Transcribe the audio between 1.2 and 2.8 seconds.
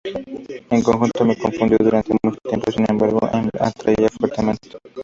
me confundió durante mucho tiempo;